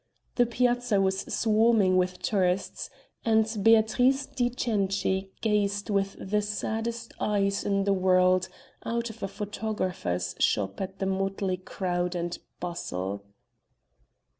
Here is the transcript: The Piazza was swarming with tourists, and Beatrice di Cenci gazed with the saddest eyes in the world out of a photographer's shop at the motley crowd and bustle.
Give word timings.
The 0.33 0.47
Piazza 0.47 0.99
was 0.99 1.31
swarming 1.31 1.95
with 1.95 2.23
tourists, 2.23 2.89
and 3.23 3.45
Beatrice 3.63 4.25
di 4.25 4.49
Cenci 4.49 5.29
gazed 5.41 5.91
with 5.91 6.15
the 6.19 6.41
saddest 6.41 7.13
eyes 7.19 7.63
in 7.63 7.83
the 7.83 7.93
world 7.93 8.49
out 8.83 9.11
of 9.11 9.21
a 9.21 9.27
photographer's 9.27 10.33
shop 10.39 10.81
at 10.81 10.97
the 10.97 11.05
motley 11.05 11.57
crowd 11.57 12.15
and 12.15 12.35
bustle. 12.59 13.25